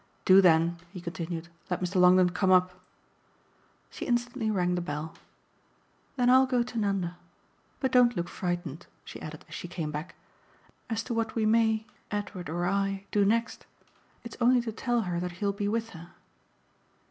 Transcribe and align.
Do 0.25 0.41
then," 0.41 0.79
he 0.89 0.99
continued, 0.99 1.49
"let 1.69 1.79
Mr. 1.79 1.97
Longdon 2.01 2.31
come 2.31 2.49
up." 2.51 2.71
She 3.91 4.05
instantly 4.07 4.49
rang 4.49 4.73
the 4.73 4.81
bell. 4.81 5.13
"Then 6.15 6.27
I'll 6.27 6.47
go 6.47 6.63
to 6.63 6.79
Nanda. 6.79 7.17
But 7.79 7.91
don't 7.91 8.17
look 8.17 8.27
frightened," 8.27 8.87
she 9.05 9.21
added 9.21 9.45
as 9.47 9.53
she 9.53 9.67
came 9.67 9.91
back, 9.91 10.15
"as 10.89 11.03
to 11.03 11.13
what 11.13 11.35
we 11.35 11.45
may 11.45 11.85
Edward 12.09 12.49
or 12.49 12.65
I 12.65 13.05
do 13.11 13.23
next. 13.23 13.67
It's 14.23 14.37
only 14.41 14.61
to 14.61 14.71
tell 14.71 15.01
her 15.01 15.19
that 15.19 15.33
he'll 15.33 15.53
be 15.53 15.67
with 15.67 15.89
her." 15.91 16.15